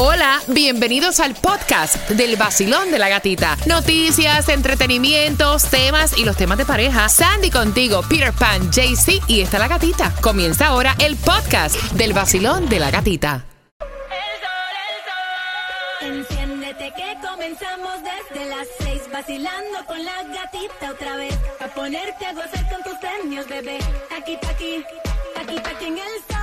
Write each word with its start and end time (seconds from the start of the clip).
Hola, 0.00 0.40
bienvenidos 0.46 1.18
al 1.18 1.34
podcast 1.34 2.08
del 2.10 2.36
vacilón 2.36 2.92
de 2.92 3.00
la 3.00 3.08
gatita. 3.08 3.56
Noticias, 3.66 4.48
entretenimientos, 4.48 5.64
temas 5.64 6.16
y 6.16 6.24
los 6.24 6.36
temas 6.36 6.56
de 6.56 6.64
pareja. 6.64 7.08
Sandy 7.08 7.50
contigo, 7.50 8.02
Peter 8.08 8.32
Pan, 8.32 8.70
JC 8.70 9.20
y 9.26 9.40
está 9.40 9.58
la 9.58 9.66
gatita. 9.66 10.14
Comienza 10.20 10.68
ahora 10.68 10.94
el 11.00 11.16
podcast 11.16 11.74
del 11.94 12.12
vacilón 12.12 12.68
de 12.68 12.78
la 12.78 12.92
gatita. 12.92 13.44
Enciéndete 16.00 16.92
que 16.96 17.16
comenzamos 17.28 17.94
desde 18.04 18.48
las 18.50 18.68
seis 18.78 19.02
vacilando 19.12 19.84
con 19.88 20.04
la 20.04 20.22
gatita 20.22 20.92
otra 20.92 21.16
vez. 21.16 21.36
A 21.58 21.66
ponerte 21.74 22.24
a 22.24 22.34
gozar 22.34 22.70
con 22.70 22.84
tus 22.84 22.94
premios, 23.00 23.48
bebé. 23.48 23.78
Aquí, 24.16 24.38
aquí, 24.48 24.84
aquí, 25.34 25.56
aquí 25.58 25.86
en 25.86 25.98
el 25.98 26.14
sol. 26.30 26.37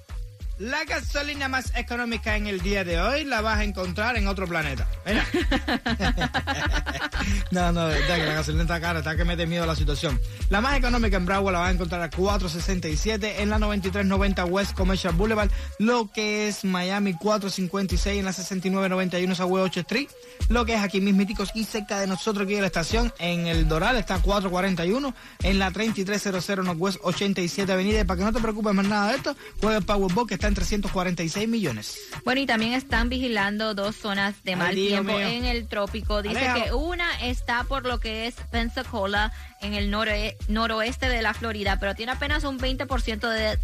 La 0.59 0.83
gasolina 0.83 1.47
más 1.47 1.71
económica 1.73 2.35
en 2.35 2.45
el 2.45 2.59
día 2.59 2.83
de 2.83 2.99
hoy 2.99 3.23
la 3.23 3.39
vas 3.39 3.59
a 3.59 3.63
encontrar 3.63 4.17
en 4.17 4.27
otro 4.27 4.45
planeta. 4.45 4.89
Mira. 5.05 5.25
no, 7.51 7.71
no, 7.71 7.89
está 7.89 8.17
que 8.17 8.25
la 8.25 8.33
gasolina 8.33 8.63
está 8.63 8.81
cara, 8.81 8.99
está 8.99 9.15
que 9.15 9.23
me 9.23 9.37
dé 9.37 9.47
miedo 9.47 9.65
la 9.65 9.77
situación. 9.77 10.19
La 10.49 10.59
más 10.59 10.77
económica 10.77 11.15
en 11.15 11.25
Broward 11.25 11.53
la 11.53 11.59
vas 11.59 11.69
a 11.69 11.71
encontrar 11.71 12.01
a 12.01 12.09
4.67 12.09 13.35
en 13.37 13.49
la 13.49 13.57
9390 13.57 14.45
West 14.45 14.73
Commercial 14.73 15.13
Boulevard, 15.13 15.49
lo 15.77 16.11
que 16.11 16.49
es 16.49 16.65
Miami 16.65 17.13
4.56 17.13 18.17
en 18.17 18.25
la 18.25 18.33
6991 18.33 19.35
South 19.35 19.53
8 19.53 19.79
Street, 19.79 20.09
lo 20.49 20.65
que 20.65 20.73
es 20.73 20.81
aquí 20.81 20.99
mismiticos 20.99 21.51
y 21.53 21.63
cerca 21.63 22.01
de 22.01 22.07
nosotros 22.07 22.43
aquí 22.43 22.55
en 22.55 22.61
la 22.61 22.67
estación 22.67 23.13
en 23.19 23.47
el 23.47 23.69
Doral 23.69 23.95
está 23.95 24.19
441 24.19 25.15
en 25.41 25.57
la 25.57 25.71
3300 25.71 26.65
Northwest 26.65 26.99
87 27.01 27.71
Avenida. 27.71 28.01
Y 28.01 28.03
para 28.03 28.17
que 28.17 28.25
no 28.25 28.33
te 28.33 28.41
preocupes 28.41 28.73
más 28.73 28.85
nada 28.85 29.11
de 29.11 29.15
esto, 29.15 29.37
juega 29.61 29.77
el 29.77 29.85
Powerball 29.85 30.27
que 30.27 30.33
está 30.33 30.48
en 30.49 30.55
346 30.55 31.47
millones. 31.47 31.97
Bueno, 32.25 32.41
y 32.41 32.45
también 32.45 32.73
están 32.73 33.07
vigilando 33.07 33.73
dos 33.73 33.95
zonas 33.95 34.35
de 34.43 34.55
mal 34.57 34.75
tiempo 34.75 35.13
mío. 35.13 35.25
en 35.27 35.45
el 35.45 35.67
trópico. 35.67 36.21
Dice 36.21 36.37
Aleja. 36.47 36.65
que 36.65 36.73
una 36.73 37.25
está 37.25 37.63
por 37.63 37.85
lo 37.85 37.99
que 37.99 38.27
es 38.27 38.35
Pensacola, 38.51 39.31
en 39.61 39.73
el 39.73 39.89
noroe- 39.91 40.35
noroeste 40.49 41.07
de 41.09 41.21
la 41.21 41.33
Florida, 41.33 41.77
pero 41.79 41.95
tiene 41.95 42.11
apenas 42.11 42.43
un 42.43 42.59
20% 42.59 43.29
de 43.29 43.57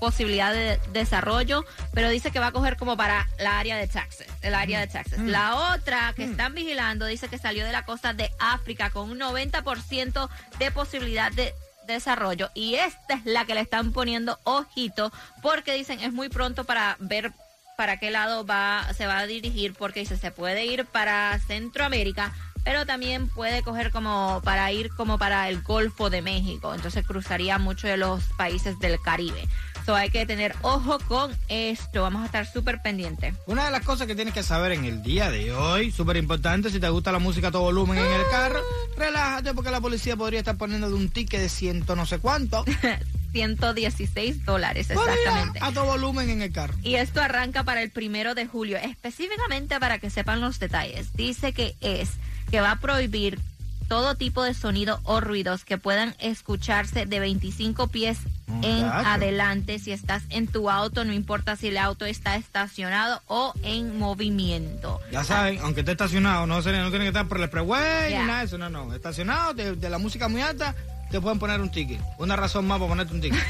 posibilidad 0.00 0.52
de 0.54 0.80
desarrollo, 0.94 1.64
pero 1.92 2.08
dice 2.08 2.30
que 2.30 2.38
va 2.40 2.46
a 2.48 2.52
coger 2.52 2.76
como 2.78 2.96
para 2.96 3.28
la 3.38 3.58
área 3.58 3.76
de 3.76 3.86
Texas, 3.86 4.26
el 4.40 4.54
área 4.54 4.80
de 4.80 4.86
Texas. 4.86 5.18
La 5.20 5.74
otra 5.74 6.14
que 6.16 6.24
están 6.24 6.54
vigilando 6.54 7.04
dice 7.04 7.28
que 7.28 7.36
salió 7.36 7.66
de 7.66 7.72
la 7.72 7.84
costa 7.84 8.14
de 8.14 8.30
África 8.38 8.88
con 8.90 9.10
un 9.10 9.18
90% 9.20 10.28
de 10.58 10.70
posibilidad 10.70 11.30
de 11.32 11.52
desarrollo 11.86 12.50
y 12.54 12.74
esta 12.74 13.14
es 13.14 13.24
la 13.24 13.44
que 13.44 13.54
le 13.54 13.60
están 13.60 13.92
poniendo 13.92 14.38
ojito 14.44 15.12
porque 15.42 15.74
dicen 15.74 16.00
es 16.00 16.12
muy 16.12 16.28
pronto 16.28 16.64
para 16.64 16.96
ver 17.00 17.32
para 17.76 17.98
qué 17.98 18.10
lado 18.10 18.44
va 18.44 18.86
se 18.94 19.06
va 19.06 19.18
a 19.18 19.26
dirigir 19.26 19.74
porque 19.74 20.00
dice 20.00 20.16
se 20.16 20.30
puede 20.30 20.66
ir 20.66 20.84
para 20.86 21.38
Centroamérica 21.46 22.32
pero 22.64 22.86
también 22.86 23.28
puede 23.28 23.62
coger 23.62 23.90
como 23.90 24.40
para 24.44 24.70
ir 24.72 24.90
como 24.94 25.18
para 25.18 25.48
el 25.48 25.62
Golfo 25.62 26.10
de 26.10 26.22
México. 26.22 26.74
Entonces 26.74 27.06
cruzaría 27.06 27.58
muchos 27.58 27.90
de 27.90 27.96
los 27.96 28.22
países 28.36 28.78
del 28.78 29.00
Caribe 29.00 29.48
so 29.90 29.96
hay 29.96 30.10
que 30.10 30.24
tener 30.24 30.54
ojo 30.62 31.00
con 31.08 31.32
esto 31.48 32.02
vamos 32.02 32.22
a 32.22 32.26
estar 32.26 32.46
súper 32.46 32.80
pendientes 32.80 33.34
Una 33.46 33.64
de 33.64 33.72
las 33.72 33.82
cosas 33.82 34.06
que 34.06 34.14
tienes 34.14 34.32
que 34.32 34.44
saber 34.44 34.70
en 34.70 34.84
el 34.84 35.02
día 35.02 35.32
de 35.32 35.52
hoy, 35.52 35.90
súper 35.90 36.16
importante, 36.16 36.70
si 36.70 36.78
te 36.78 36.88
gusta 36.88 37.10
la 37.10 37.18
música 37.18 37.48
a 37.48 37.50
todo 37.50 37.62
volumen 37.62 37.98
en 37.98 38.12
el 38.12 38.22
carro, 38.30 38.60
relájate 38.96 39.52
porque 39.52 39.72
la 39.72 39.80
policía 39.80 40.16
podría 40.16 40.38
estar 40.38 40.56
poniendo 40.56 40.88
de 40.88 40.94
un 40.94 41.08
ticket 41.08 41.40
de 41.40 41.48
ciento 41.48 41.96
no 41.96 42.06
sé 42.06 42.20
cuánto. 42.20 42.64
116 43.32 44.44
dólares 44.44 44.90
exactamente 44.90 45.58
A, 45.60 45.72
todo 45.72 45.86
volumen 45.86 46.30
en 46.30 46.42
el 46.42 46.52
carro. 46.52 46.74
Y 46.82 46.94
esto 46.94 47.20
arranca 47.20 47.64
para 47.64 47.82
el 47.82 47.90
primero 47.90 48.36
de 48.36 48.46
julio, 48.46 48.76
específicamente 48.78 49.80
para 49.80 49.98
que 49.98 50.10
sepan 50.10 50.40
los 50.40 50.60
detalles. 50.60 51.12
Dice 51.14 51.52
que 51.52 51.74
es 51.80 52.10
que 52.50 52.60
va 52.60 52.72
a 52.72 52.80
prohibir 52.80 53.40
todo 53.88 54.14
tipo 54.14 54.44
de 54.44 54.54
sonido 54.54 55.00
o 55.02 55.20
ruidos 55.20 55.64
que 55.64 55.78
puedan 55.78 56.14
escucharse 56.20 57.06
de 57.06 57.20
25 57.20 57.88
pies 57.88 58.18
en 58.62 58.84
adelante 58.84 59.78
si 59.78 59.92
estás 59.92 60.22
en 60.30 60.46
tu 60.46 60.70
auto, 60.70 61.04
no 61.04 61.12
importa 61.12 61.56
si 61.56 61.68
el 61.68 61.78
auto 61.78 62.04
está 62.04 62.36
estacionado 62.36 63.22
o 63.26 63.52
en 63.62 63.98
movimiento. 63.98 65.00
Ya 65.12 65.24
saben, 65.24 65.58
aunque 65.62 65.80
esté 65.80 65.92
estacionado, 65.92 66.46
no, 66.46 66.60
se- 66.62 66.72
no 66.72 66.90
tiene 66.90 67.04
que 67.06 67.08
estar 67.08 67.26
por 67.28 67.38
el 67.38 67.44
expressway 67.44 68.10
Ya. 68.12 68.20
ni 68.20 68.26
nada 68.26 68.38
de 68.40 68.44
eso, 68.46 68.58
no, 68.58 68.68
no. 68.68 68.92
Estacionado, 68.94 69.54
de, 69.54 69.76
de 69.76 69.88
la 69.90 69.98
música 69.98 70.28
muy 70.28 70.42
alta, 70.42 70.74
te 71.10 71.20
pueden 71.20 71.38
poner 71.38 71.60
un 71.60 71.70
ticket. 71.70 72.00
Una 72.18 72.36
razón 72.36 72.66
más 72.66 72.78
para 72.78 72.88
ponerte 72.88 73.14
un 73.14 73.20
ticket. 73.20 73.40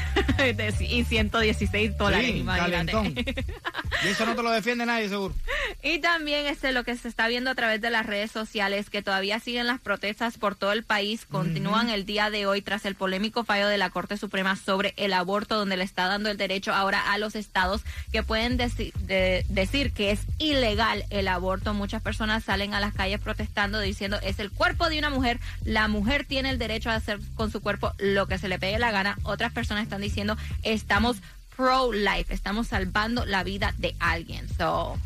y 0.81 1.03
116 1.03 1.97
dólares, 1.97 2.31
Sí, 2.31 2.37
imagínate. 2.39 2.91
calentón. 2.91 3.35
Y 4.03 4.07
eso 4.07 4.25
no 4.25 4.35
te 4.35 4.41
lo 4.43 4.51
defiende 4.51 4.85
nadie, 4.85 5.09
seguro. 5.09 5.35
Y 5.83 5.99
también 5.99 6.47
este 6.47 6.71
lo 6.71 6.83
que 6.83 6.95
se 6.97 7.07
está 7.07 7.27
viendo 7.27 7.49
a 7.51 7.55
través 7.55 7.79
de 7.81 7.89
las 7.91 8.05
redes 8.05 8.31
sociales, 8.31 8.89
que 8.89 9.01
todavía 9.01 9.39
siguen 9.39 9.67
las 9.67 9.79
protestas 9.79 10.37
por 10.37 10.55
todo 10.55 10.71
el 10.71 10.83
país, 10.83 11.25
continúan 11.25 11.89
el 11.89 12.05
día 12.05 12.29
de 12.29 12.45
hoy 12.45 12.61
tras 12.61 12.85
el 12.85 12.95
polémico 12.95 13.43
fallo 13.43 13.67
de 13.67 13.77
la 13.77 13.89
Corte 13.91 14.17
Suprema 14.17 14.55
sobre 14.55 14.93
el 14.97 15.13
aborto, 15.13 15.55
donde 15.57 15.77
le 15.77 15.83
está 15.83 16.07
dando 16.07 16.29
el 16.29 16.37
derecho 16.37 16.73
ahora 16.73 17.11
a 17.13 17.17
los 17.17 17.35
estados 17.35 17.81
que 18.11 18.23
pueden 18.23 18.57
deci- 18.57 18.93
de- 18.93 19.45
decir 19.49 19.91
que 19.91 20.11
es 20.11 20.21
ilegal 20.39 21.05
el 21.09 21.27
aborto. 21.27 21.73
Muchas 21.73 22.01
personas 22.01 22.43
salen 22.43 22.73
a 22.73 22.79
las 22.79 22.93
calles 22.93 23.19
protestando 23.19 23.79
diciendo 23.79 24.17
es 24.23 24.39
el 24.39 24.49
cuerpo 24.51 24.89
de 24.89 24.97
una 24.99 25.09
mujer, 25.09 25.39
la 25.63 25.87
mujer 25.87 26.25
tiene 26.25 26.49
el 26.49 26.57
derecho 26.57 26.89
a 26.89 26.95
hacer 26.95 27.19
con 27.35 27.50
su 27.51 27.61
cuerpo 27.61 27.93
lo 27.99 28.27
que 28.27 28.37
se 28.37 28.47
le 28.47 28.57
pegue 28.59 28.79
la 28.79 28.91
gana. 28.91 29.17
Otras 29.23 29.51
personas 29.51 29.83
están 29.83 30.01
diciendo 30.01 30.37
estamos 30.63 31.17
pro-life, 31.55 32.33
estamos 32.33 32.67
salvando 32.67 33.25
la 33.25 33.43
vida 33.43 33.73
de 33.77 33.95
alguien. 33.99 34.47
So, 34.57 34.97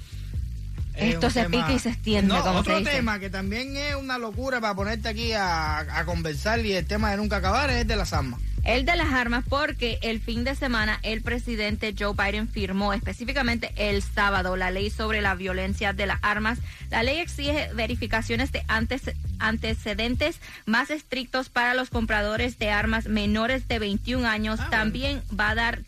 Es 0.94 1.16
esto 1.16 1.30
se 1.30 1.44
tema- 1.44 1.66
pica 1.66 1.74
y 1.74 1.80
se 1.80 1.90
extiende, 1.90 2.34
No, 2.34 2.42
como 2.44 2.60
otro 2.60 2.74
se 2.76 2.80
dice. 2.80 2.92
tema 2.92 3.20
que 3.20 3.30
también 3.30 3.76
es 3.76 3.96
una 3.96 4.18
locura 4.18 4.62
para 4.62 4.74
ponerte 4.76 5.10
aquí 5.10 5.34
a, 5.34 5.80
a 5.80 6.06
conversar 6.06 6.66
y 6.66 6.72
el 6.74 6.86
tema 6.86 7.12
de 7.12 7.18
nunca 7.18 7.38
acabar 7.38 7.70
es 7.70 7.86
de 7.88 7.96
las 7.96 8.14
armas. 8.14 8.40
El 8.66 8.84
de 8.84 8.96
las 8.96 9.14
armas, 9.14 9.46
porque 9.48 10.00
el 10.02 10.20
fin 10.20 10.44
de 10.44 10.56
semana 10.56 11.00
el 11.04 11.22
presidente 11.22 11.94
Joe 11.98 12.16
Biden 12.16 12.50
firmó 12.50 12.94
específicamente 12.94 13.72
el 13.78 14.02
sábado 14.02 14.56
la 14.58 14.72
ley 14.72 14.90
sobre 14.90 15.22
la 15.22 15.36
violencia 15.36 15.94
de 15.94 16.08
las 16.08 16.18
armas. 16.24 16.58
La 16.90 17.04
ley 17.04 17.20
exige 17.20 17.70
verificaciones 17.76 18.52
de 18.52 18.64
antes- 18.68 19.14
antecedentes 19.38 20.40
más 20.66 20.90
estrictos 20.90 21.50
para 21.50 21.76
los 21.76 21.92
compradores 21.92 22.58
de 22.58 22.72
armas 22.72 23.06
menores 23.06 23.68
de 23.68 23.78
21 23.78 24.28
años. 24.28 24.60
Ah, 24.60 24.64
bueno. 24.68 24.72
También 24.84 25.22
va 25.40 25.52
a 25.52 25.56
dar 25.56 25.82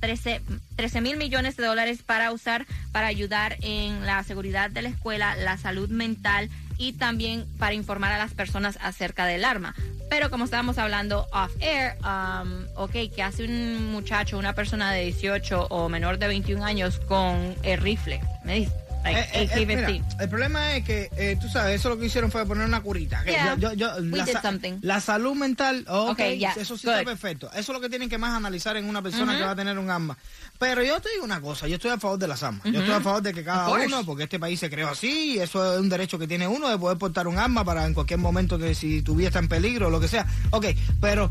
13 0.00 1.00
mil 1.00 1.16
millones 1.16 1.56
de 1.56 1.64
dólares 1.64 2.02
para 2.02 2.32
usar 2.32 2.66
para 2.90 3.06
ayudar 3.06 3.56
en 3.60 4.04
la 4.04 4.22
seguridad 4.24 4.68
de 4.70 4.82
la 4.82 4.88
escuela, 4.88 5.36
la 5.36 5.58
salud 5.58 5.88
mental 5.90 6.50
y 6.82 6.92
también 6.92 7.46
para 7.58 7.74
informar 7.74 8.10
a 8.10 8.18
las 8.18 8.34
personas 8.34 8.76
acerca 8.82 9.24
del 9.24 9.44
arma. 9.44 9.74
Pero 10.10 10.30
como 10.30 10.44
estábamos 10.44 10.78
hablando 10.78 11.28
off 11.32 11.52
air, 11.60 11.96
um, 12.00 12.66
ok, 12.74 12.92
¿qué 13.14 13.22
hace 13.22 13.44
un 13.44 13.92
muchacho, 13.92 14.36
una 14.36 14.52
persona 14.52 14.90
de 14.90 15.04
18 15.04 15.68
o 15.70 15.88
menor 15.88 16.18
de 16.18 16.26
21 16.26 16.64
años 16.64 16.98
con 16.98 17.54
el 17.62 17.80
rifle? 17.80 18.20
Me 18.44 18.56
dice, 18.56 18.72
like, 19.02 19.20
Eh, 19.32 19.48
eh, 19.54 19.66
mira, 19.66 19.88
AK-15. 19.88 20.20
el 20.20 20.28
problema 20.28 20.76
es 20.76 20.84
que, 20.84 21.10
eh, 21.16 21.36
tú 21.40 21.48
sabes, 21.48 21.76
eso 21.80 21.88
lo 21.88 21.98
que 21.98 22.06
hicieron 22.06 22.30
fue 22.30 22.46
poner 22.46 22.66
una 22.66 22.80
curita. 22.80 23.22
que 23.24 23.32
Yeah, 23.32 23.56
yo- 23.56 23.72
yo- 23.72 23.96
yo- 23.96 24.02
we 24.02 24.18
la, 24.18 24.24
did 24.24 24.32
sa- 24.32 24.42
something. 24.42 24.78
la 24.82 25.00
salud 25.00 25.34
mental, 25.34 25.84
ok, 25.88 26.10
Okay, 26.12 26.38
yeah, 26.38 26.52
eso 26.52 26.76
sí 26.76 26.86
good. 26.86 26.94
está 26.94 27.04
perfecto. 27.04 27.48
Eso 27.52 27.60
es 27.60 27.68
lo 27.68 27.80
que 27.80 27.88
tienen 27.88 28.08
que 28.08 28.18
más 28.18 28.34
analizar 28.36 28.76
en 28.76 28.84
una 28.86 29.02
persona 29.02 29.36
que 29.36 29.42
va 29.44 29.50
a 29.52 29.56
tener 29.56 29.78
un 29.78 29.90
arma. 29.90 30.16
Pero 30.58 30.82
yo 30.84 31.00
te 31.00 31.10
digo 31.10 31.24
una 31.24 31.40
cosa, 31.40 31.66
yo 31.68 31.76
estoy 31.76 31.90
a 31.90 31.98
favor 31.98 32.18
de 32.18 32.28
las 32.28 32.42
armas. 32.42 32.62
Yo 32.64 32.78
estoy 32.80 32.94
a 32.94 33.00
favor 33.00 33.22
de 33.22 33.32
que 33.34 33.42
cada 33.44 33.68
uno, 33.70 34.04
porque 34.04 34.24
este 34.24 34.38
país 34.38 34.58
se 34.60 34.70
creó 34.70 34.88
así, 34.88 35.34
y 35.34 35.38
eso 35.38 35.74
es 35.74 35.80
un 35.80 35.88
derecho 35.88 36.18
que 36.18 36.26
tiene 36.28 36.46
uno 36.46 36.68
de 36.68 36.78
poder 36.78 36.98
portar 36.98 37.26
un 37.26 37.38
arma 37.38 37.64
para 37.64 37.86
en 37.86 37.94
cualquier 37.94 38.18
momento 38.20 38.58
que 38.58 38.74
si 38.74 39.02
tu 39.02 39.14
vida 39.16 39.28
está 39.28 39.38
en 39.40 39.48
peligro 39.48 39.88
o 39.88 39.90
lo 39.90 40.00
que 40.00 40.08
sea. 40.08 40.26
Ok, 40.50 40.66
pero 41.00 41.30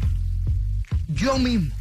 yo 1.07 1.37
mismo. 1.37 1.71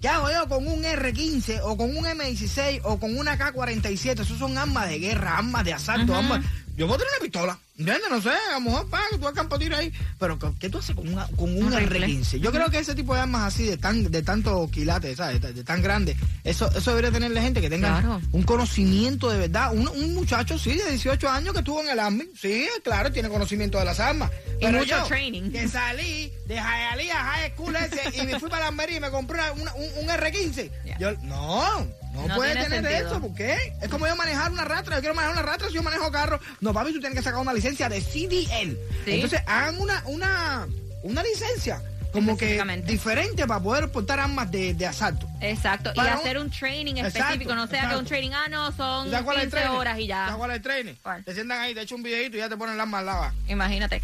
¿Qué 0.00 0.08
hago 0.08 0.30
yo 0.30 0.48
con 0.48 0.66
un 0.66 0.82
R15 0.82 1.60
o 1.62 1.76
con 1.76 1.96
un 1.96 2.04
M16 2.04 2.80
o 2.84 2.98
con 2.98 3.16
una 3.16 3.38
K-47? 3.38 4.20
Esos 4.20 4.38
son 4.38 4.58
armas 4.58 4.88
de 4.88 4.98
guerra, 4.98 5.38
armas 5.38 5.64
de 5.64 5.72
asalto, 5.72 6.14
armas... 6.14 6.44
Yo 6.76 6.86
puedo 6.86 6.98
tener 6.98 7.12
una 7.14 7.22
pistola. 7.22 7.58
¿Entiendes? 7.76 8.08
No 8.08 8.22
sé, 8.22 8.30
a 8.30 8.54
lo 8.54 8.60
mejor 8.60 8.88
paga, 8.88 9.04
tú 9.18 9.26
acampo 9.26 9.58
tiro 9.58 9.76
ahí. 9.76 9.92
Pero 10.18 10.38
¿qué 10.60 10.70
tú 10.70 10.78
haces 10.78 10.94
con, 10.94 11.08
una, 11.08 11.26
con 11.36 11.56
un 11.56 11.72
R15? 11.72 12.38
Yo 12.38 12.52
creo 12.52 12.70
que 12.70 12.78
ese 12.78 12.94
tipo 12.94 13.14
de 13.14 13.22
armas 13.22 13.52
así, 13.52 13.64
de 13.64 13.76
tan 13.76 14.10
de 14.10 14.22
tanto 14.22 14.70
quilate, 14.70 15.16
¿sabes? 15.16 15.40
De, 15.40 15.64
tan 15.64 15.82
grande, 15.82 16.16
eso 16.44 16.70
eso 16.70 16.90
debería 16.90 17.10
tenerle 17.10 17.40
gente 17.40 17.60
que 17.60 17.68
tenga 17.68 18.20
un 18.30 18.42
conocimiento 18.44 19.28
de 19.28 19.38
verdad. 19.38 19.74
Un, 19.74 19.88
un, 19.88 20.14
muchacho, 20.14 20.56
sí, 20.56 20.74
de 20.74 20.88
18 20.90 21.28
años 21.28 21.52
que 21.52 21.58
estuvo 21.58 21.80
en 21.80 21.88
el 21.88 21.98
Army, 21.98 22.24
sí, 22.40 22.68
claro, 22.84 23.10
tiene 23.10 23.28
conocimiento 23.28 23.78
de 23.78 23.84
las 23.84 23.98
armas. 23.98 24.30
Y 24.60 24.66
mucho 24.68 25.02
training. 25.08 25.50
Que 25.50 25.66
salí 25.66 26.32
de 26.46 26.54
Hialeah 26.54 27.24
High 27.24 27.54
School 27.54 27.74
ese 27.76 28.22
y 28.22 28.26
me 28.26 28.38
fui 28.38 28.48
para 28.48 28.70
la 28.70 28.90
y 28.90 29.00
me 29.00 29.10
compré 29.10 29.40
un, 29.50 29.62
un, 29.62 30.08
R15. 30.08 30.70
Yo, 30.98 31.12
no, 31.22 31.86
no, 32.14 32.36
puede 32.36 32.54
tener 32.54 32.86
eso, 32.86 33.20
¿por 33.20 33.34
qué? 33.34 33.74
Es 33.82 33.88
como 33.88 34.06
yo 34.06 34.16
manejar 34.16 34.52
una 34.52 34.64
ratra, 34.64 34.96
yo 34.96 35.00
quiero 35.00 35.14
manejar 35.14 35.34
una 35.34 35.42
ratra 35.42 35.68
si 35.68 35.74
yo 35.74 35.82
manejo 35.82 36.10
carro. 36.10 36.40
No, 36.60 36.72
papi, 36.72 36.92
tú 36.92 37.00
tienes 37.00 37.18
que 37.18 37.24
sacar 37.24 37.40
una 37.40 37.52
licencia 37.52 37.88
de 37.88 38.00
CDL. 38.00 38.76
Entonces, 39.06 39.42
hagan 39.46 39.80
una, 39.80 40.02
una, 40.06 40.66
una 41.02 41.22
licencia 41.22 41.82
como 42.14 42.36
que 42.36 42.62
diferente 42.86 43.44
para 43.46 43.60
poder 43.60 43.90
portar 43.90 44.20
armas 44.20 44.50
de, 44.50 44.72
de 44.74 44.86
asalto. 44.86 45.28
Exacto, 45.40 45.92
y 45.94 46.00
hacer 46.00 46.38
un 46.38 46.48
training 46.50 46.96
específico, 46.96 47.54
no 47.54 47.66
sea 47.66 47.88
que 47.90 47.96
un 47.96 48.04
training, 48.04 48.30
ah, 48.32 48.48
no, 48.48 48.72
son 48.72 49.10
15 49.10 49.68
horas 49.68 49.98
y 49.98 50.06
ya. 50.06 50.32
cuál 50.36 50.52
es 50.52 50.56
el 50.58 50.62
training? 50.62 50.94
Te 51.24 51.34
sientan 51.34 51.60
ahí, 51.60 51.74
te 51.74 51.82
echan 51.82 51.96
un 51.96 52.02
videito 52.04 52.36
y 52.36 52.40
ya 52.40 52.48
te 52.48 52.56
ponen 52.56 52.76
las 52.76 52.84
armas 52.84 53.00
al 53.00 53.06
lado. 53.06 53.32
Imagínate. 53.48 54.00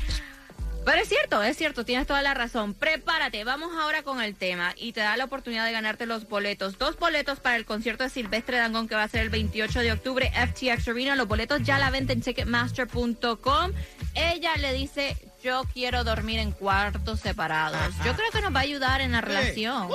Pero 0.85 1.03
es 1.03 1.09
cierto, 1.09 1.43
es 1.43 1.57
cierto, 1.57 1.85
tienes 1.85 2.07
toda 2.07 2.23
la 2.23 2.35
razón. 2.35 2.75
Prepárate, 2.75 3.45
vamos 3.45 3.71
ahora 3.81 4.03
con 4.03 4.21
el 4.21 4.35
tema 4.35 4.75
y 4.77 4.93
te 4.93 5.01
da 5.01 5.17
la 5.17 5.25
oportunidad 5.25 5.67
de 5.67 5.73
ganarte 5.73 6.07
los 6.07 6.29
boletos. 6.29 6.79
Dos 6.79 6.99
boletos 6.99 7.39
para 7.39 7.57
el 7.57 7.65
concierto 7.65 8.05
de 8.05 8.11
Silvestre 8.11 8.57
Dangón 8.57 8.89
que 8.89 8.95
va 8.95 9.03
a 9.03 9.09
ser 9.09 9.23
el 9.23 9.31
28 9.31 9.81
de 9.81 9.93
octubre, 9.93 10.33
FTX 10.33 10.89
Arena. 10.89 11.17
Los 11.17 11.29
boletos 11.29 11.63
ya 11.63 11.79
la 11.79 11.91
venden 11.91 12.19
en 12.19 12.23
ticketmaster.com. 12.25 13.73
Ella 14.15 14.57
le 14.57 14.73
dice, 14.73 15.17
yo 15.43 15.63
quiero 15.73 16.03
dormir 16.03 16.39
en 16.39 16.53
cuartos 16.53 17.21
separados. 17.21 17.95
Yo 18.05 18.15
creo 18.15 18.31
que 18.33 18.41
nos 18.41 18.55
va 18.55 18.61
a 18.61 18.63
ayudar 18.63 19.01
en 19.01 19.13
la 19.13 19.21
relación. 19.21 19.89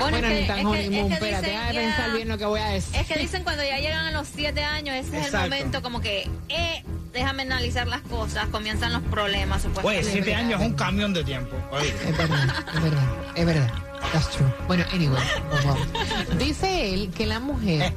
Bueno, 0.00 0.16
es 0.16 0.40
que, 0.40 0.46
tan 0.46 0.66
honeymoon, 0.66 1.12
espérate, 1.12 1.46
déjame 1.46 1.74
pensar 1.74 2.12
bien 2.12 2.28
lo 2.28 2.38
que 2.38 2.44
voy 2.46 2.60
a 2.60 2.68
decir. 2.68 2.96
Es 3.00 3.06
que 3.06 3.18
dicen 3.18 3.44
cuando 3.44 3.62
ya 3.62 3.78
llegan 3.78 4.06
a 4.06 4.10
los 4.12 4.28
siete 4.28 4.64
años, 4.64 4.96
ese 4.96 5.18
es 5.18 5.34
el 5.34 5.40
momento 5.40 5.82
como 5.82 6.00
que, 6.00 6.28
eh, 6.48 6.84
déjame 7.12 7.42
analizar 7.42 7.86
las 7.86 8.00
cosas, 8.02 8.46
comienzan 8.48 8.92
los 8.92 9.02
problemas. 9.02 9.66
Pues 9.82 10.06
siete 10.06 10.34
años 10.34 10.60
es 10.60 10.66
un 10.66 10.74
camión 10.74 11.12
de 11.12 11.24
tiempo. 11.24 11.56
Es 11.82 12.16
verdad, 12.16 12.64
es 12.74 12.82
verdad, 12.82 13.04
es 13.34 13.46
verdad. 13.46 13.89
That's 14.12 14.28
true. 14.30 14.46
Bueno, 14.66 14.84
anyway, 14.92 15.22
dice 16.38 16.94
él 16.94 17.10
que 17.10 17.26
la 17.26 17.38
mujer 17.38 17.92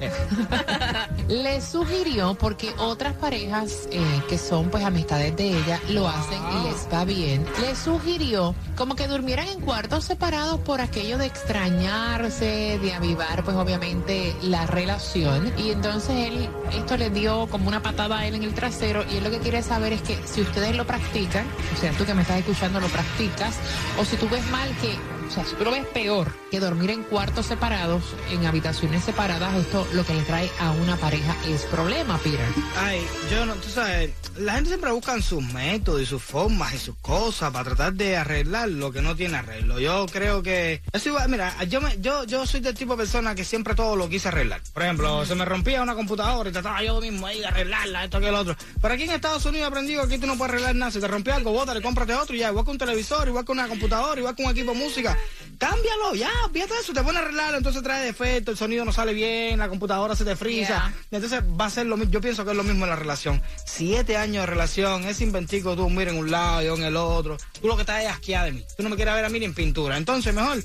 le 1.28 1.62
sugirió 1.62 2.36
porque 2.36 2.74
otras 2.78 3.14
parejas 3.14 3.88
eh, 3.92 4.22
que 4.30 4.38
son 4.38 4.70
pues 4.70 4.84
amistades 4.84 5.36
de 5.36 5.58
ella 5.58 5.80
lo 5.90 6.08
hacen 6.08 6.40
y 6.52 6.70
les 6.70 6.88
va 6.94 7.04
bien. 7.04 7.46
Le 7.62 7.76
sugirió 7.76 8.54
como 8.76 8.96
que 8.96 9.08
durmieran 9.08 9.48
en 9.48 9.62
cuartos 9.62 10.06
separados 10.06 10.60
por 10.60 10.82
aquello 10.82 11.18
de 11.18 11.26
extrañarse, 11.26 12.80
de 12.82 12.94
avivar 12.94 13.44
pues 13.44 13.58
obviamente 13.58 14.36
la 14.44 14.68
relación. 14.68 15.52
Y 15.58 15.72
entonces 15.72 16.28
él 16.28 16.50
esto 16.74 16.98
le 16.98 17.10
dio 17.10 17.48
como 17.48 17.68
una 17.68 17.82
patada 17.82 18.20
a 18.20 18.28
él 18.28 18.36
en 18.36 18.44
el 18.44 18.54
trasero 18.54 19.04
y 19.12 19.18
él 19.18 19.24
lo 19.24 19.32
que 19.32 19.40
quiere 19.40 19.64
saber 19.64 19.94
es 19.94 20.02
que 20.02 20.18
si 20.26 20.42
ustedes 20.42 20.76
lo 20.76 20.86
practican, 20.86 21.46
o 21.76 21.80
sea, 21.80 21.92
tú 21.94 22.06
que 22.06 22.14
me 22.14 22.22
estás 22.22 22.40
escuchando 22.40 22.80
lo 22.80 22.88
practicas, 22.88 23.56
o 24.00 24.06
si 24.06 24.16
tú 24.18 24.28
ves 24.30 24.46
mal 24.52 24.70
que 24.78 24.98
o 25.28 25.32
sea, 25.32 25.44
si 25.46 25.56
tú 25.56 25.64
lo 25.64 25.72
ves 25.72 25.86
peor 25.88 26.32
que 26.52 26.60
dormir 26.60 26.92
en 26.92 27.04
cuartos 27.04 27.46
separados, 27.46 28.04
en 28.32 28.46
habitaciones 28.46 29.04
separadas, 29.04 29.56
esto 29.56 29.88
lo 29.94 30.06
que 30.06 30.14
le 30.14 30.22
trae 30.22 30.50
a 30.60 30.72
una 30.72 30.98
pareja 30.98 31.36
es 31.48 31.64
problema, 31.64 32.18
Peter. 32.18 32.48
Ay, 32.78 33.02
yo 33.32 33.46
no, 33.46 33.56
tú 33.56 33.70
sabes, 33.70 34.12
la 34.38 34.54
gente 34.54 34.70
siempre 34.70 34.92
busca 34.92 35.20
sus 35.22 35.44
métodos 35.54 36.02
y 36.02 36.06
sus 36.06 36.22
formas 36.22 36.74
y 36.74 36.78
sus 36.78 36.96
cosas 36.98 37.52
para 37.52 37.66
tratar 37.66 37.94
de 37.94 38.18
arreglar 38.18 38.70
lo 38.70 38.92
que 38.92 39.02
no 39.02 39.16
tiene 39.16 39.38
arreglo. 39.38 39.80
Yo 39.80 40.06
creo 40.12 40.44
que 40.44 40.82
eso 40.92 41.10
igual, 41.10 41.30
mira, 41.30 41.64
yo 41.66 41.82
me, 41.82 42.00
yo, 42.00 42.24
yo 42.26 42.46
soy 42.46 42.60
del 42.60 42.76
tipo 42.76 42.94
de 42.94 42.98
persona 42.98 43.36
que 43.36 43.46
siempre 43.46 43.76
todo 43.76 43.96
lo 43.96 44.10
quise 44.10 44.28
arreglar. 44.28 44.62
Por 44.74 44.84
ejemplo, 44.84 45.26
se 45.26 45.36
me 45.36 45.46
rompía 45.46 45.82
una 45.82 45.96
computadora 45.96 46.50
y 46.50 46.54
trataba 46.54 46.84
yo 46.84 47.00
mismo 47.02 47.28
ahí 47.28 47.40
de 47.40 47.48
arreglarla, 47.48 48.06
esto 48.06 48.20
que 48.20 48.30
el 48.30 48.36
otro. 48.36 48.56
Pero 48.82 48.94
aquí 48.94 49.04
en 49.04 49.12
Estados 49.12 49.46
Unidos 49.46 49.66
he 49.66 49.68
aprendido 49.68 50.08
que 50.08 50.16
aquí 50.16 50.22
tú 50.22 50.28
no 50.28 50.38
puedes 50.38 50.54
arreglar 50.54 50.76
nada. 50.76 50.92
Si 50.92 51.00
te 51.00 51.08
rompió 51.08 51.34
algo, 51.34 51.52
bótale, 51.52 51.82
cómprate 51.82 52.14
otro 52.14 52.36
y 52.36 52.40
ya, 52.40 52.50
igual 52.50 52.66
que 52.66 52.72
un 52.72 52.78
televisor, 52.78 53.28
igual 53.28 53.46
que 53.46 53.52
una 53.52 53.68
computadora, 53.68 54.20
igual 54.20 54.36
que 54.36 54.44
un 54.44 54.52
equipo 54.52 54.72
de 54.72 54.78
música. 54.78 55.18
Cámbialo, 55.64 56.16
ya, 56.16 56.30
fíjate 56.52 56.74
eso, 56.82 56.94
te 56.94 57.02
pone 57.04 57.20
a 57.20 57.22
arreglarlo, 57.22 57.58
entonces 57.58 57.82
trae 57.82 58.06
defecto, 58.06 58.52
el 58.52 58.58
sonido 58.58 58.84
no 58.84 58.92
sale 58.92 59.14
bien, 59.14 59.58
la 59.60 59.70
computadora 59.70 60.14
se 60.14 60.26
te 60.26 60.36
frisa. 60.36 60.94
Entonces 61.10 61.42
va 61.42 61.68
a 61.68 61.70
ser 61.70 61.86
lo 61.86 61.96
mismo, 61.96 62.12
yo 62.12 62.20
pienso 62.20 62.44
que 62.44 62.52
es 62.52 62.58
lo 62.58 62.64
mismo 62.64 62.84
en 62.84 62.90
la 62.90 62.98
relación. 62.98 63.42
Siete 63.66 64.18
años 64.18 64.42
de 64.42 64.48
relación, 64.48 65.06
es 65.06 65.22
inventico 65.22 65.76
tú, 65.78 65.90
mira 65.90 66.12
en 66.12 66.18
un 66.18 66.30
lado, 66.30 66.62
yo 66.64 66.76
en 66.76 66.84
el 66.84 66.98
otro. 66.98 67.38
Tú 67.62 67.68
lo 67.68 67.78
que 67.78 67.84
estás 67.84 68.04
es 68.04 68.10
asqueada 68.10 68.46
de 68.46 68.52
mí. 68.52 68.66
Tú 68.76 68.84
no 68.84 68.90
me 68.90 68.98
quieres 68.98 69.14
ver 69.14 69.24
a 69.24 69.30
mí 69.30 69.40
ni 69.40 69.46
en 69.46 69.54
pintura. 69.54 69.96
Entonces, 69.96 70.34
mejor 70.34 70.62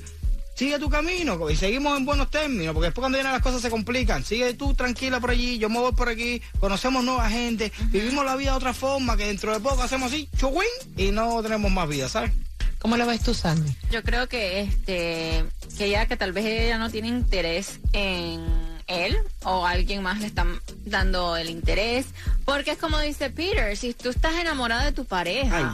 sigue 0.55 0.77
tu 0.79 0.89
camino 0.89 1.49
y 1.49 1.55
seguimos 1.55 1.97
en 1.97 2.05
buenos 2.05 2.29
términos, 2.29 2.73
porque 2.73 2.87
después 2.87 3.01
cuando 3.01 3.17
vienen 3.17 3.31
las 3.31 3.41
cosas 3.41 3.61
se 3.61 3.69
complican. 3.69 4.25
Sigue 4.25 4.53
tú 4.55 4.73
tranquila 4.73 5.21
por 5.21 5.29
allí, 5.29 5.57
yo 5.57 5.69
me 5.69 5.79
voy 5.79 5.93
por 5.93 6.09
aquí, 6.09 6.41
conocemos 6.59 7.05
nueva 7.05 7.29
gente, 7.29 7.71
vivimos 7.87 8.25
la 8.25 8.35
vida 8.35 8.51
de 8.51 8.57
otra 8.57 8.73
forma, 8.73 9.15
que 9.15 9.27
dentro 9.27 9.53
de 9.53 9.61
poco 9.61 9.81
hacemos 9.81 10.11
así, 10.11 10.27
chuwin, 10.37 10.67
y 10.97 11.11
no 11.11 11.41
tenemos 11.41 11.71
más 11.71 11.87
vida, 11.87 12.09
¿sabes? 12.09 12.31
¿Cómo 12.79 12.97
lo 12.97 13.05
ves 13.05 13.21
tú, 13.21 13.33
Sandy? 13.33 13.75
Yo 13.91 14.03
creo 14.03 14.27
que 14.27 14.61
este 14.61 15.45
que 15.77 15.89
ya 15.89 16.07
que 16.07 16.17
tal 16.17 16.31
vez 16.31 16.45
ella 16.45 16.77
no 16.77 16.89
tiene 16.89 17.09
interés 17.09 17.79
en 17.93 18.69
él 18.89 19.17
o 19.43 19.65
alguien 19.65 20.01
más 20.01 20.19
le 20.19 20.27
están 20.27 20.59
dando 20.85 21.37
el 21.37 21.49
interés. 21.49 22.07
Porque 22.43 22.71
es 22.71 22.77
como 22.77 22.99
dice 22.99 23.29
Peter, 23.29 23.77
si 23.77 23.93
tú 23.93 24.09
estás 24.09 24.33
enamorado 24.35 24.83
de 24.83 24.91
tu 24.91 25.05
pareja, 25.05 25.73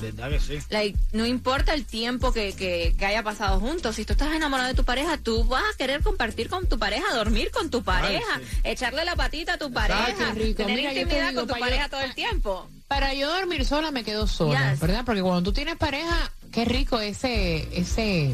no 1.13 1.25
importa 1.25 1.74
el 1.74 1.86
tiempo 1.86 2.34
que, 2.34 2.54
que, 2.54 3.06
haya 3.06 3.24
pasado 3.24 3.60
juntos, 3.60 3.96
si 3.96 4.04
tú 4.04 4.13
estás 4.13 4.34
enamorado 4.34 4.68
de 4.68 4.75
tu 4.75 4.84
pareja, 4.84 5.18
tú 5.18 5.46
vas 5.46 5.63
a 5.74 5.78
querer 5.78 6.01
compartir 6.01 6.50
con 6.50 6.68
tu 6.68 6.78
pareja, 6.78 7.13
dormir 7.13 7.50
con 7.51 7.69
tu 7.69 7.84
pareja, 7.84 8.42
echarle 8.63 9.06
la 9.06 9.16
patita 9.16 9.53
a 9.53 9.58
tu 9.58 9.72
pareja, 9.72 10.34
tener 10.34 10.79
intimidad 10.79 11.34
con 11.34 11.48
tu 11.48 11.58
pareja 11.58 11.88
todo 11.89 12.01
el 12.01 12.13
tiempo. 12.13 12.68
Para 12.88 13.13
yo 13.15 13.34
dormir 13.34 13.65
sola 13.65 13.89
me 13.89 14.03
quedo 14.03 14.27
sola, 14.27 14.75
¿verdad? 14.79 15.03
Porque 15.06 15.22
cuando 15.22 15.41
tú 15.41 15.53
tienes 15.53 15.75
pareja, 15.75 16.32
qué 16.55 16.63
rico 16.63 17.00
ese, 17.01 17.67
ese, 17.77 18.33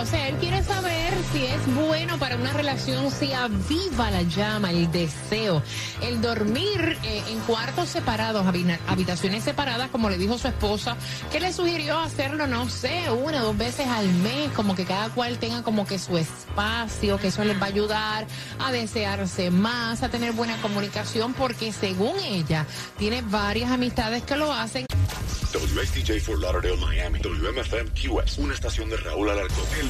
O 0.03 0.07
sea, 0.07 0.29
él 0.29 0.35
quiere 0.39 0.65
saber 0.65 1.15
si 1.33 1.47
es 1.47 1.75
bueno 1.77 2.19
para 2.19 2.35
una 2.35 2.53
relación, 2.53 3.09
si 3.13 3.33
aviva 3.33 4.11
la 4.11 4.23
llama, 4.23 4.73
el 4.73 4.91
deseo. 4.91 5.63
El 6.03 6.21
dormir 6.21 6.99
eh, 7.05 7.23
en 7.29 7.39
cuartos 7.43 7.89
separados, 7.89 8.45
habitaciones 8.89 9.45
separadas, 9.45 9.91
como 9.91 10.11
le 10.11 10.19
dijo 10.19 10.39
su 10.39 10.49
esposa, 10.49 10.97
que 11.31 11.39
le 11.39 11.53
sugirió 11.53 12.01
hacerlo, 12.01 12.49
no 12.49 12.69
sé, 12.69 13.13
una 13.13 13.43
o 13.43 13.45
dos 13.45 13.57
veces 13.57 13.87
al 13.87 14.09
mes, 14.09 14.51
como 14.57 14.75
que 14.75 14.85
cada 14.85 15.09
cual 15.11 15.39
tenga 15.39 15.63
como 15.63 15.87
que 15.87 16.01
su 16.01 16.19
espacio, 16.19 17.19
que 17.19 17.29
eso 17.29 17.45
les 17.45 17.57
va 17.57 17.67
a 17.67 17.69
ayudar 17.69 18.27
a 18.59 18.73
desearse 18.73 19.53
más, 19.53 20.03
a 20.03 20.09
tener 20.09 20.33
buena 20.33 20.61
comunicación, 20.63 21.33
porque 21.33 21.73
según 21.73 22.19
ella, 22.19 22.67
tiene 22.99 23.23
varias 23.23 23.71
amistades 23.71 24.25
que 24.25 24.35
lo 24.35 24.53
hacen. 24.53 24.85
WSTJ 25.53 26.21
for 26.21 26.39
Lauderdale, 26.39 26.79
Miami. 26.79 27.21
WMFM 27.21 27.91
QS. 27.93 28.39
Una 28.39 28.55
estación 28.55 28.89
de 28.89 28.97
Raúl 28.97 29.29
Alarcón. 29.29 29.65